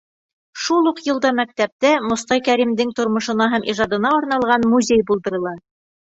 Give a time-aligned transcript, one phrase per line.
[0.59, 5.53] Шул уҡ йылда мәктәптә Мостай Кәримдең тормошона һәм ижадына арналған музей булдырыла.